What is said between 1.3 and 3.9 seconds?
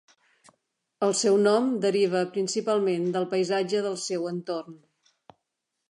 nom deriva principalment del paisatge